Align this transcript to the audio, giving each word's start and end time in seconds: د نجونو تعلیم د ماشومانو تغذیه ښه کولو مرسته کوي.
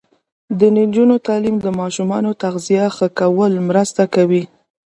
د 0.59 0.61
نجونو 0.77 1.15
تعلیم 1.27 1.57
د 1.61 1.67
ماشومانو 1.79 2.29
تغذیه 2.43 2.85
ښه 2.95 3.07
کولو 3.19 3.59
مرسته 3.69 4.03
کوي. 4.15 4.43